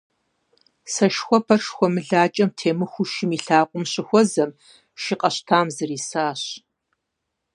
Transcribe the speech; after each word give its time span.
Сэшхуэпэр 0.93 1.59
шхуэмылакӀэм 1.65 2.49
темыхуэу 2.57 3.09
шым 3.11 3.31
и 3.37 3.39
лъакъуэм 3.45 3.83
щыхуэзэм, 3.91 4.49
шы 5.01 5.13
къэщтам 5.21 5.67
зрисащ. 5.75 6.41